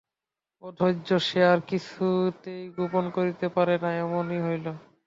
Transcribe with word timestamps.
অধৈর্য 0.63 1.09
সে 1.27 1.39
আর 1.51 1.59
কিছুতেই 1.69 2.63
গোপন 2.77 3.05
করিতে 3.15 3.47
পারে 3.55 3.75
না, 3.83 3.89
এমনি 4.03 4.37
হইল। 4.45 4.65